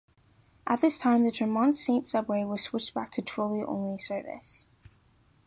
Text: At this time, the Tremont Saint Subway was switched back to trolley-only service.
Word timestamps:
At 0.65 0.81
this 0.81 0.97
time, 0.97 1.23
the 1.23 1.29
Tremont 1.31 1.77
Saint 1.77 2.07
Subway 2.07 2.43
was 2.43 2.63
switched 2.63 2.95
back 2.95 3.11
to 3.11 3.21
trolley-only 3.21 3.99
service. 3.99 4.67